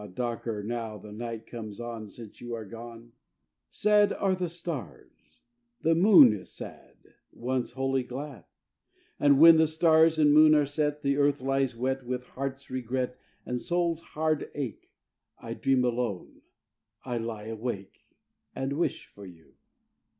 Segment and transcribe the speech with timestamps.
[0.15, 3.11] darker now the night comes on Since you are gone;
[3.69, 5.41] Sad are the stars,
[5.81, 6.95] the moon is sad,
[7.31, 8.45] Once wholly glad;
[9.19, 13.19] And when the stars and moon are set, And earth lies wet, With heart's regret
[13.45, 14.91] and soul's hard ache,
[15.37, 16.41] I dream alone,
[17.05, 17.99] I lie awake,
[18.55, 19.53] And wish for you.